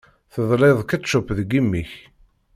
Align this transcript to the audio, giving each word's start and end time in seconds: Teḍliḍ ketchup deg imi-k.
Teḍliḍ 0.33 0.77
ketchup 0.89 1.27
deg 1.37 1.51
imi-k. 1.59 1.91